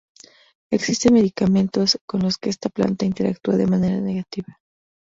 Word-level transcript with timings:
Existen 0.71 1.13
medicamentos 1.13 1.99
con 2.07 2.23
los 2.23 2.39
que 2.39 2.49
esta 2.49 2.69
planta 2.69 3.05
interactúa 3.05 3.55
de 3.55 3.67
manera 3.67 3.97
negativa. 4.01 4.59